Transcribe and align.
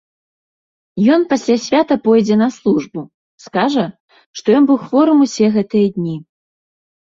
Ён 1.15 1.21
пасля 1.33 1.57
свята 1.65 1.97
пойдзе 2.07 2.35
на 2.43 2.49
службу, 2.57 2.99
скажа, 3.45 3.87
што 4.41 4.47
ён 4.63 4.73
быў 4.73 4.77
хворым 4.89 5.17
усе 5.29 5.45
гэтыя 5.61 5.87
дні. 6.03 6.17